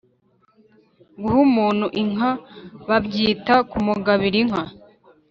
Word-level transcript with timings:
Guha 1.21 1.39
umuntu 1.47 1.85
inka 2.01 2.31
babyita 2.87 3.55
kumugabira 3.69 4.37
inka 4.43 4.63